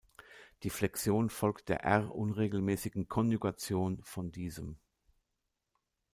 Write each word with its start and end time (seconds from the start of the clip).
Die 0.63 0.71
Flexion 0.71 1.29
folgt 1.29 1.69
der 1.69 1.81
R-unregelmäßigen 1.83 3.07
Konjugation 3.07 4.01
von 4.01 4.31
diesem. 4.31 4.77